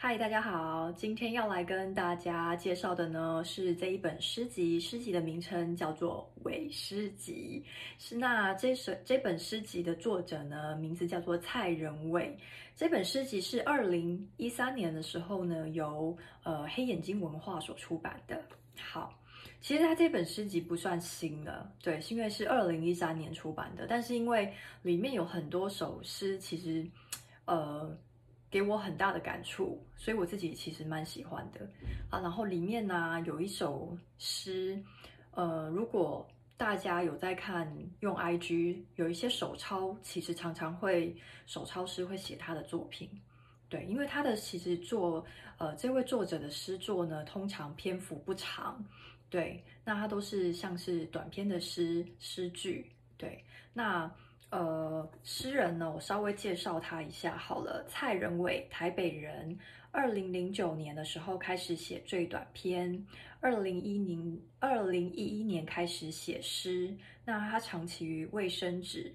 [0.00, 7.60] 嗨，大家好，今天要来跟大家介绍的呢是这一本诗集，诗集的名称叫做《伪诗集》。
[7.98, 12.38] 是那这首这本诗集的作者呢，名字叫做蔡仁伟。
[12.76, 18.40] 这本诗集是二零一三年的时候呢，由呃黑眼睛文化所出版的。
[18.80, 19.12] 好，
[19.60, 26.86] 其实他这本诗集不算新了，对，是因为是二零一三年出版的，但是因为里面有很多首诗，其实
[27.46, 27.98] 呃。
[28.50, 31.68] 给我很大的感触，所以我自己其实蛮喜欢的
[32.08, 32.18] 啊。
[32.20, 34.82] 然后里面呢、有一首诗，
[35.32, 36.26] 呃，如果
[36.56, 41.14] 大家有在看用 IG 有一些手抄，其实常常会
[41.46, 43.10] 手抄诗会写他的作品，
[43.68, 45.24] 对，因为他的其实作
[45.58, 48.82] 呃这位作者的诗作呢，通常篇幅不长，
[49.28, 54.10] 对，那他都是像是短篇的诗诗句，对，那。
[54.50, 54.87] 呃，
[55.30, 57.84] 诗人呢，我稍微介绍他一下好了。
[57.86, 59.58] 蔡仁伟，台北人，
[59.90, 63.06] 二零零九年的时候开始写最短篇，
[63.38, 66.96] 二零一零二零一一年开始写诗。
[67.26, 69.14] 那他长期于卫生纸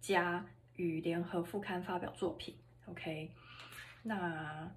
[0.00, 0.44] 家
[0.74, 2.56] 与联合副刊发表作品。
[2.86, 3.30] OK，
[4.02, 4.68] 那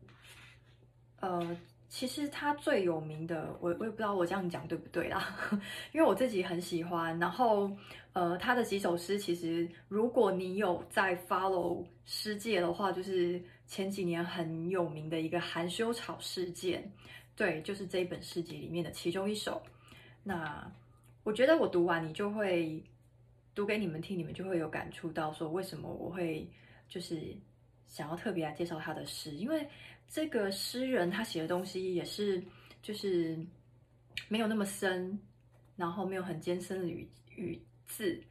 [1.22, 1.58] 呃。
[1.90, 5.38] 其实他最有名的，我我也不知道我这样讲对不对啦，
[5.94, 7.18] 因为我自己很喜欢。
[7.18, 7.72] 然后，
[8.12, 16.92] 呃，他的几首诗，其实如果你有在 follow 诗界的话，就是前几年很有名的一个含羞草事件，
[17.38, 19.62] 对，就是这一本诗集里面的其中一首。
[20.24, 20.70] 那
[21.24, 22.84] 我觉得我读完，你就会
[23.56, 26.46] 读给你们听，你们就会有感触到说，为什么我会
[26.90, 27.34] 就是
[27.88, 29.66] 想要特别来介绍他的诗，因为。
[30.10, 32.42] 这个诗人他写的东西也是，
[32.82, 33.38] 就是
[34.30, 35.20] 没有那么深，
[35.76, 38.24] 然后没有很艰深的语语字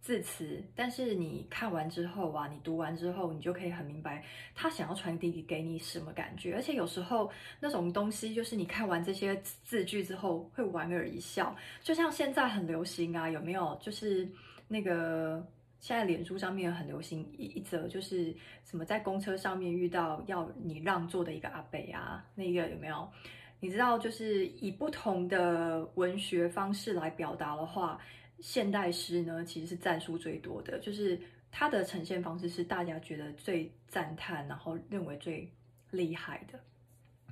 [0.00, 6.54] 字词，但是你看完之后啊，你读完之后，你就可以很明白他想要传递给你什么感觉。
[6.54, 13.78] 而且有时候那种东西，就是你看完这些字句之后，会莞尔一笑，就像现在很流行啊，有没有？
[13.80, 14.28] 就是
[14.66, 15.46] 那个。
[15.80, 18.34] 现在脸书上面很流行一一则，就是
[18.64, 23.08] 什么在公车上面遇到要你让座的一个阿伯啊，那个有没有？
[23.60, 27.98] 你知道，就是以不同的文学方式来表达的话，
[28.40, 31.18] 现代诗呢其实是赞数最多的，就是
[31.50, 35.50] 它的呈现方式是大家觉得最赞叹，然后认为最
[35.90, 36.58] 厉害的。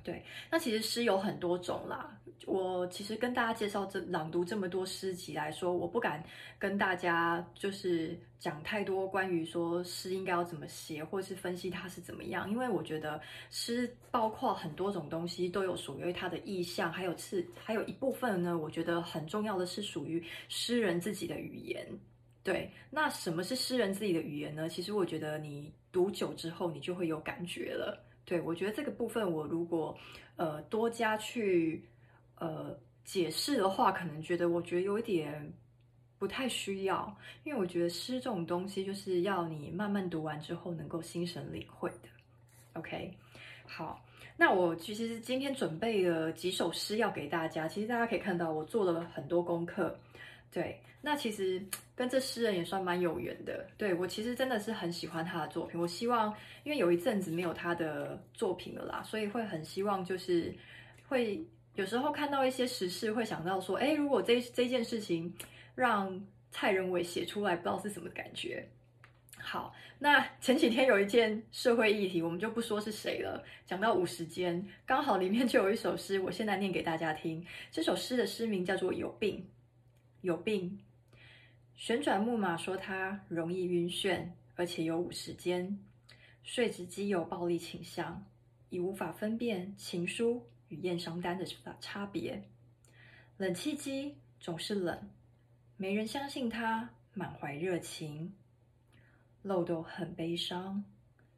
[0.03, 2.17] 对，那其实诗有很多种啦。
[2.45, 6.23] 我其实跟大家介绍这朗读这么多诗集来说，我不敢
[6.57, 21.85] 跟大家就是讲太多关于说诗应该要怎么写，或是分析它是怎么样，因为我觉得诗包括很多种东西，都有属于它的意象，还有是还有一部分呢，我觉得很重要的是属于诗人自己的语言。
[22.43, 24.69] 对，那什么是诗人自己的语言呢？
[24.69, 28.01] 其实我觉得你读久之后，你就会有感觉了。
[28.23, 29.97] 对，我觉得这个部分，我如果
[30.37, 31.83] 呃多加去
[32.39, 35.53] 呃解释的话，可能觉得我觉得有一点
[36.17, 42.09] 不太需要，因为我觉得诗这种东西就是要你慢慢读完之后能够心神领会的。
[42.73, 43.13] OK，
[43.65, 44.03] 好，
[44.35, 49.97] 那我其实今天准备了几首诗要给大家，其实大家可以看到我做了很多功课。
[50.51, 51.61] 对，那其实
[51.95, 53.67] 跟这诗人也算蛮有缘的。
[53.77, 55.79] 对，我其实真的是很喜欢他的作品。
[55.79, 56.33] 我希望，
[56.63, 60.55] 因为有一阵子没有他的作品了啦，所以会很希望，就是
[61.07, 61.43] 会
[61.77, 65.31] 有时候看到一些时事，会想到说，哎，如果这这件事情
[65.75, 68.67] 让蔡仁伟写出来，不知道是什么感觉。
[69.37, 73.43] 好，那前几天有一件社会议题，我们就不说是谁了。
[73.67, 77.45] 讲到五十间，刚好里面就有一首诗，我现在念给大家听。
[77.69, 79.37] 这首诗的诗名叫做《有病》。
[80.21, 80.79] 有病，
[81.75, 85.77] 旋转木马说他容易晕眩，而且有五十肩，
[86.41, 88.25] 税职机有暴力倾向，
[88.71, 92.43] 已无法分辨情书与验伤单的差差别。
[93.37, 95.09] 冷气机总是冷，
[95.77, 98.35] 没人相信他满怀热情。
[99.41, 100.83] 漏斗很悲伤，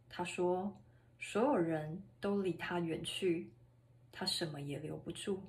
[0.09, 0.77] 他说
[1.19, 3.51] 所有人都离他远去，
[4.11, 5.43] 他什么也留不住。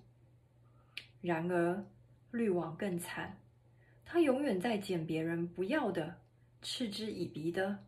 [1.20, 1.84] 然而。
[2.32, 3.40] 滤网更惨，
[4.04, 6.20] 他永远在捡别人不要的、
[6.62, 7.84] 嗤之以鼻的，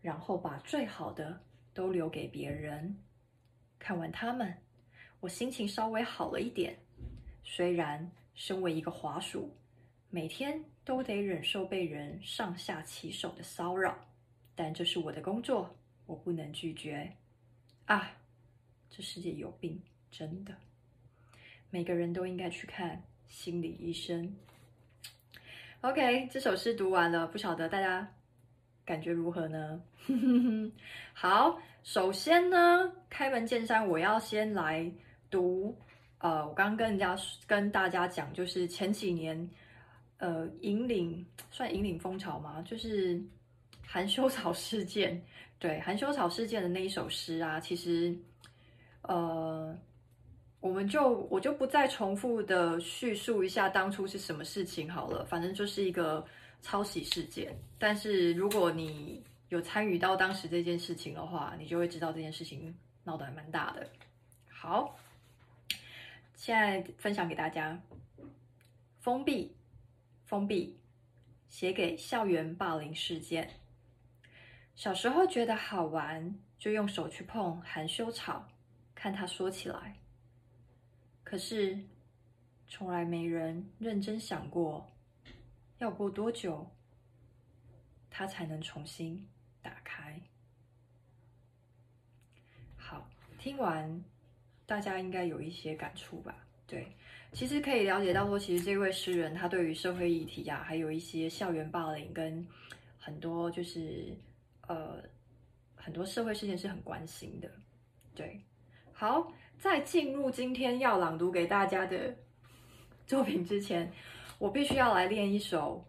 [0.00, 1.42] 然后把最好的
[1.74, 2.96] 都留给别人。
[3.80, 4.58] 看完他们，
[5.20, 6.76] 我心情稍微好了一点。
[7.44, 9.54] 虽然身为一个滑鼠，
[10.08, 13.96] 每天都得忍受被人上下其手的骚扰，
[14.54, 15.74] 但这是我的工作，
[16.06, 17.10] 我不能拒绝。
[17.86, 18.12] 啊，
[18.88, 19.80] 这世界有病，
[20.10, 20.54] 真的，
[21.70, 23.02] 每个人都应该去看。
[23.28, 24.34] 心理医生。
[25.82, 28.12] OK，这首诗读完了，不晓得大家
[28.84, 29.80] 感觉如何呢？
[31.14, 34.90] 好，首先呢，开门见山，我要先来
[35.30, 35.76] 读。
[36.18, 37.16] 呃，我刚刚跟人家
[37.46, 39.48] 跟大家讲，就是前几年，
[40.18, 42.60] 呃，引领算引领风潮吗？
[42.60, 43.18] 就是
[43.86, 45.18] 含羞草事件，
[45.58, 48.14] 对，含羞草事件的那一首诗啊，其实，
[49.00, 49.74] 呃，
[50.60, 56.22] 我们就我就不再重复的叙述一下当初是什么事情好了，反正就是一个
[56.60, 57.58] 抄袭事件。
[57.78, 63.88] 但是如果你有参与到当时这件事情的话，你就会知道这件事情闹得还蛮大的。
[64.46, 64.94] 好。
[66.40, 67.78] 现在分享给大家，
[68.98, 69.54] 封闭，
[70.24, 70.80] 封闭，
[71.50, 73.60] 写给校园霸凌事件。
[74.74, 78.48] 小时候觉得好玩，就用手去碰含羞草，
[78.94, 79.98] 看它说起来。
[81.22, 81.78] 可是，
[82.66, 84.90] 从来没人认真想过，
[85.76, 86.70] 要过多久，
[88.08, 89.28] 它才能重新
[89.60, 90.18] 打开。
[92.78, 93.06] 好，
[93.38, 94.02] 听完。
[94.70, 96.32] 大家应该有一些感触吧？
[96.64, 96.86] 对，
[97.32, 102.46] 其实可以了解到说，其实这位诗人他对于社会议题啊，还有一些校园霸凌跟
[102.96, 104.16] 很多就是
[104.68, 105.02] 呃
[105.74, 107.50] 很多社会事件是很关心的。
[108.14, 108.40] 对，
[108.92, 112.14] 好，在进入今天要朗读给大家的
[113.08, 113.92] 作品之前，
[114.38, 115.84] 我必须要来练一首，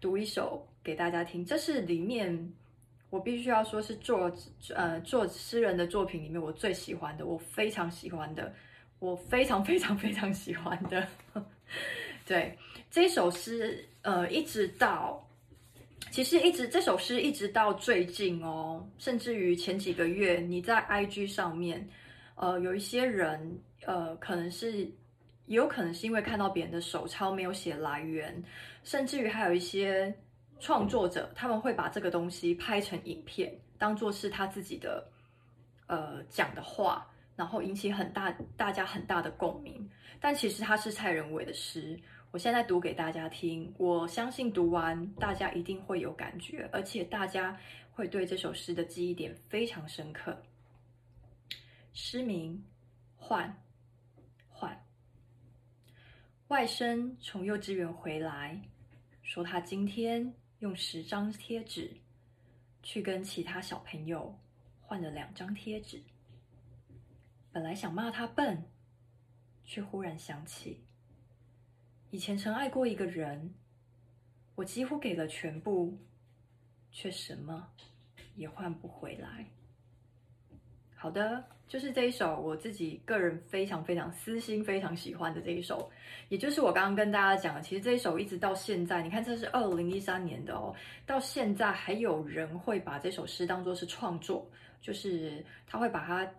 [0.00, 1.44] 读一首给大家听。
[1.44, 2.50] 这是里面。
[3.12, 4.32] 我必须要说是作
[4.74, 8.50] 呃作诗人的作品里面我最喜欢的，我非常喜欢的，
[9.00, 11.06] 我非常非常非常喜欢的。
[12.24, 12.56] 对，
[12.90, 15.22] 这首诗，呃，一直到
[16.10, 21.86] 其实一直这首诗一直到最近哦，甚至于前几个月，你在 IG 上面，
[22.34, 24.78] 呃，有一些人，呃，可能是
[25.44, 28.42] 也有可能是因为看到别人的手抄没有写来源，
[28.84, 30.14] 甚至于还有一些。
[30.62, 35.04] 创作者他们会把这个东西拍成影片，当做是他自己的
[35.88, 37.04] 呃讲的话，
[37.34, 39.90] 然后引起很大大家很大的共鸣。
[40.20, 41.98] 但其实它是蔡仁伟的诗，
[42.30, 47.58] 我现在读给大家听，我相信读完大家一定会有感觉，而且大家
[47.90, 50.40] 会对这首诗的记忆点非常深刻。
[51.92, 52.64] 诗名
[53.16, 53.52] 换
[54.48, 54.80] 换，
[56.46, 58.62] 外甥从幼稚园回来，
[59.24, 60.32] 说他今天。
[60.62, 61.96] 用十张贴纸
[62.84, 64.38] 去跟其他小朋友
[64.80, 66.00] 换了两张贴纸。
[67.50, 68.70] 本来想骂他笨，
[69.64, 70.84] 却忽然想起
[72.12, 73.52] 以前曾爱过一个人，
[74.54, 75.98] 我几乎给了全部，
[76.92, 77.72] 却什么
[78.36, 79.50] 也换不回来。
[80.94, 81.44] 好的。
[81.72, 85.90] 就是这一首我自己个人非常非常私心非常喜欢的这一首，
[86.28, 90.74] 也就是我刚刚跟大家讲的，其实这一首一直到现在，你看这是二零一三年的哦，
[91.06, 94.46] 到现在还有人会把这首诗当作是创作，
[94.82, 96.30] 就是他会把它，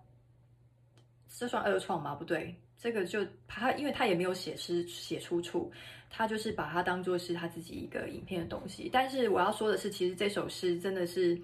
[1.27, 2.13] 这算二创吗？
[2.13, 5.71] 不对，这个就他，因为他也没有写诗写出处，
[6.11, 8.87] 他就是把它当做是他自己一个影片的东西。
[8.93, 11.41] 但是我要说的是，其实这首诗真的是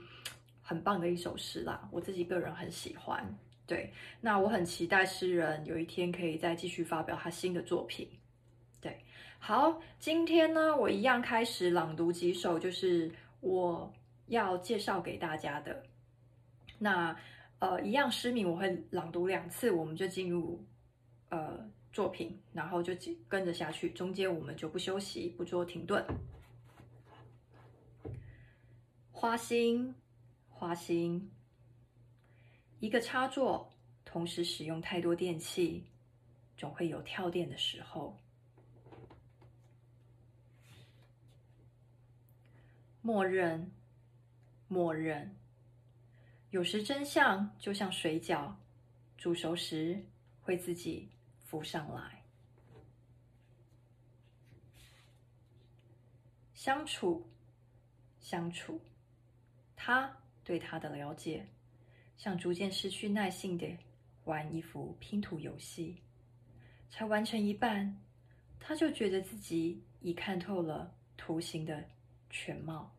[0.62, 3.28] 很棒的一首诗啦，我自己个人很喜欢。
[3.70, 8.10] 对，那我很期待诗人有一天可以再继续发表他新的作品。
[8.82, 9.06] 对，
[9.38, 13.12] 好，今天呢，我一样开始朗读几首，就是
[13.42, 13.94] 我
[14.26, 15.84] 要介绍给大家的。
[16.80, 17.16] 那
[17.60, 20.66] 呃，一样诗名我会朗读两次，我们就进入
[21.30, 22.92] 呃作品，然后就
[23.28, 26.04] 跟着下去，中间我们就不休息，不做停顿。
[29.12, 29.94] 花心，
[30.50, 31.30] 花心。
[32.80, 33.72] 一个插座
[34.06, 35.86] 同时使用太多电器，
[36.56, 38.18] 总会有跳电的时候。
[43.02, 43.72] 默认，
[44.68, 45.36] 默认。
[46.52, 48.54] 有时真相就像水饺，
[49.18, 50.06] 煮熟时
[50.42, 51.10] 会自己
[51.46, 52.24] 浮上来。
[56.54, 57.30] 相处，
[58.20, 58.82] 相处。
[59.76, 61.48] 他对他的了解。
[62.20, 63.66] 像逐渐失去耐性的
[64.26, 66.04] 玩一幅拼图游戏，
[66.90, 67.98] 才完成一半，
[68.60, 71.86] 他就觉得自己已看透了图形的
[72.30, 72.94] 全貌。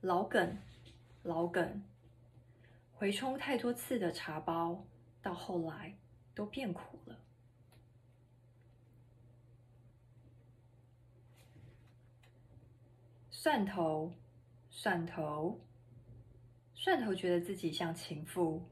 [0.00, 0.58] 老梗，
[1.22, 1.84] 老梗，
[2.92, 4.84] 回冲太多次的茶包，
[5.22, 5.96] 到后来
[6.34, 7.20] 都变苦了。
[13.30, 14.12] 蒜头，
[14.68, 15.60] 蒜头。
[16.86, 18.62] 蒜头觉得自己像情妇。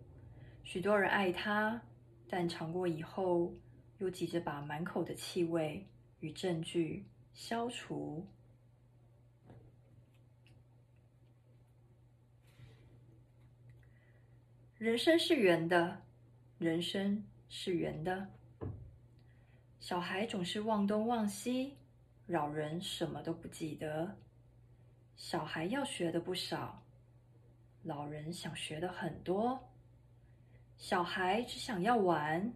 [0.62, 1.82] 许多人爱她
[2.28, 3.52] 但尝过以后
[3.98, 5.88] 又急着把满口的气味
[6.20, 8.24] 与证据消除。
[14.78, 16.00] 人生是圆的
[16.58, 18.28] 人生是圆的。
[19.80, 21.78] 小孩总是忘东忘西
[22.28, 24.16] 老人什么都不记得。
[25.16, 26.83] 小孩要学的不少
[27.84, 29.62] 老人想学的很多。
[30.78, 32.52] 小孩只想要玩，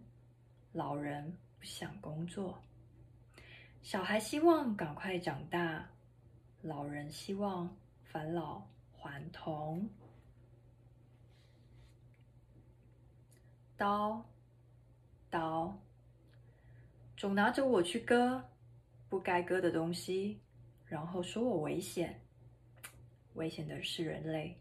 [0.73, 2.59] 老人不想工作。
[3.81, 5.87] 小孩希望赶快长大，
[6.63, 9.87] 老人希望返老还童。
[13.77, 14.25] 刀，
[15.29, 15.79] 刀，
[17.15, 18.43] 总拿着我去割
[19.07, 20.41] 不该割的东西，
[20.85, 22.19] 然后说我危险。
[23.35, 24.59] 危险的是人类。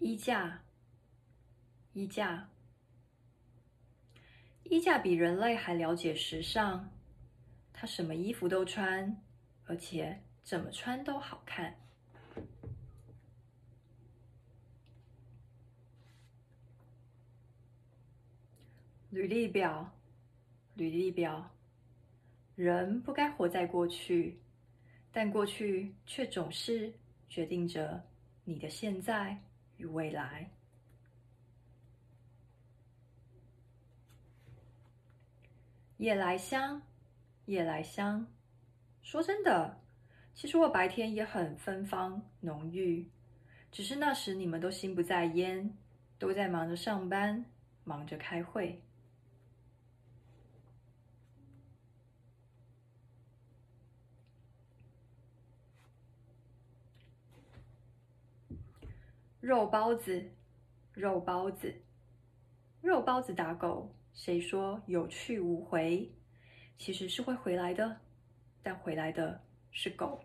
[0.00, 0.62] 衣架，
[1.92, 2.48] 衣架，
[4.64, 6.90] 衣架比人类还了解时尚，
[7.70, 9.20] 它什么衣服都穿，
[9.66, 11.76] 而且怎么穿都好看。
[19.10, 19.92] 履历表，
[20.76, 21.54] 履历表，
[22.54, 24.40] 人不该活在过去，
[25.12, 26.94] 但过去却总是
[27.28, 28.02] 决定着
[28.44, 29.42] 你的现在。
[29.80, 30.50] 与未来，
[35.96, 36.82] 夜来香，
[37.46, 38.26] 夜来香。
[39.00, 39.80] 说真的，
[40.34, 43.08] 其实我白天也很芬芳浓郁，
[43.72, 45.74] 只是那时你们都心不在焉，
[46.18, 47.46] 都在忙着上班，
[47.84, 48.82] 忙着开会。
[59.40, 60.30] 肉包子，
[60.92, 61.80] 肉包子，
[62.82, 66.12] 肉包子打狗，谁说有去无回？
[66.76, 68.00] 其实是会回来的，
[68.62, 70.22] 但回来的是狗。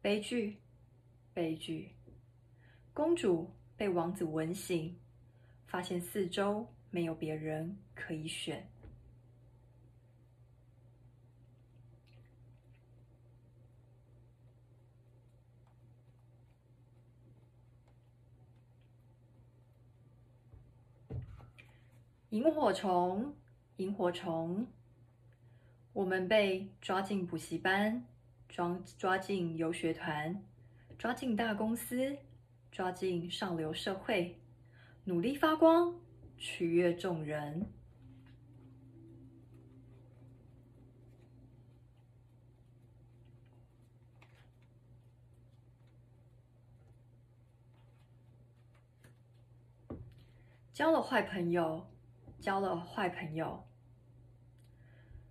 [0.00, 0.58] 悲剧，
[1.32, 1.92] 悲剧，
[2.92, 4.98] 公主被王子吻醒，
[5.66, 8.71] 发现四周没有别人可以选。
[22.32, 23.34] 萤火虫，
[23.76, 24.66] 萤火虫，
[25.92, 28.06] 我们被抓进补习班，
[28.48, 30.42] 抓抓进游学团，
[30.98, 32.16] 抓进大公司，
[32.70, 34.40] 抓进上流社会，
[35.04, 35.94] 努力发光，
[36.38, 37.66] 取悦众人。
[50.72, 51.91] 交了坏朋友。
[52.42, 53.64] 交了坏朋友，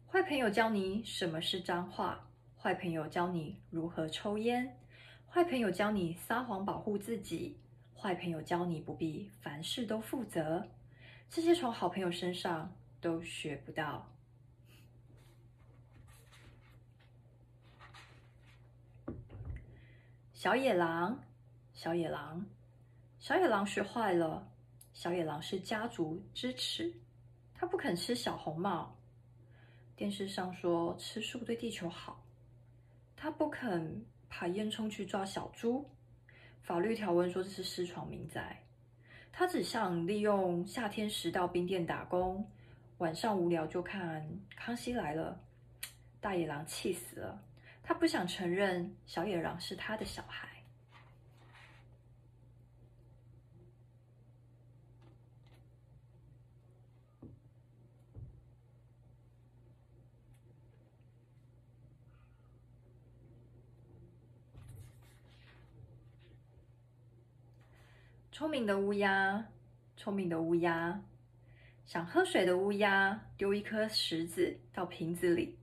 [0.08, 2.26] 坏朋友教你什么是脏话，
[2.58, 4.80] 坏朋友教你如何抽烟，
[5.30, 7.60] 坏朋友教你撒谎保护自己，
[7.94, 10.66] 坏朋友教你不必凡事都负责，
[11.30, 14.10] 这些从好朋友身上都学不到。
[20.34, 21.20] 小野狼，
[21.74, 22.46] 小野狼，
[23.20, 24.51] 小野狼学坏了。
[24.94, 26.94] 小野狼是家族之耻，
[27.54, 28.98] 他不肯吃小红帽。
[29.96, 32.24] 电视上说吃素对地球好，
[33.16, 35.90] 他不肯爬烟囱去抓小猪。
[36.62, 38.64] 法律条文说这是私闯民宅，
[39.32, 42.48] 他只想利用夏天时到冰店打工，
[43.00, 44.22] 晚上无聊就看
[44.56, 45.40] 《康熙来了》。
[46.20, 47.44] 大野狼气死了，
[47.82, 50.61] 他不想承认小野狼是他的小孩。
[68.42, 69.46] 聪明的乌鸦，
[69.96, 71.00] 聪明的乌鸦，
[71.86, 75.56] 想喝水的乌鸦丢一颗石子到瓶子里，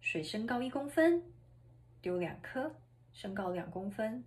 [0.00, 1.20] 水升高一公分；
[2.00, 2.72] 丢两颗，
[3.12, 4.22] 升高两公分。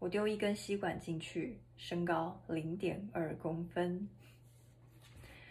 [0.00, 4.08] 我丢一根吸管进去，升高零点二公分。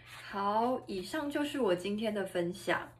[0.03, 2.91] 好，以上就是我今天的分享。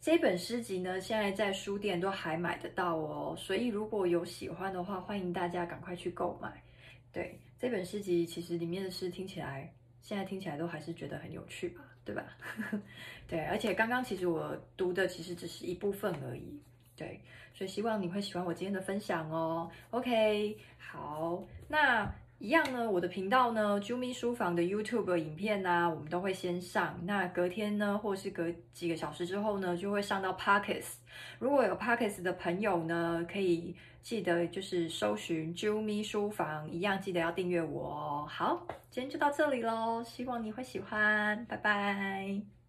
[0.00, 6.62] 这本诗集呢，现在在书店都还买得到哦，所以如果有喜欢的话，欢迎大家赶快去购买。
[7.10, 7.40] 对。
[7.62, 12.26] 这本诗集其实里面的诗听起来，现在听起来都还是觉得很有趣吧，对吧？
[13.28, 16.60] 对，而且刚刚其实我读的其实只是一部分而已，
[16.96, 17.20] 对，
[17.54, 19.70] 所以希望你会喜欢我今天的分享哦。
[19.90, 26.98] OK，好，那一样呢，我的频道呢，Jumi 书房的 YouTube 影片啊，我们都会先上。
[27.04, 30.94] 那隔天呢，或是隔几个小时之后呢，就会上到 Podcast。
[31.38, 38.26] 如果有 Podcast 的朋友呢，可以记得就是搜寻 Jumi 书房，一样记得要订阅我哦。
[38.28, 42.61] 好，今天就到这里喽，希望你会喜欢，拜拜。